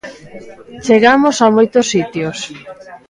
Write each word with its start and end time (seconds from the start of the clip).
Chegamos 0.85 1.35
a 1.45 1.47
moitos 1.55 1.85
sitios. 1.93 2.39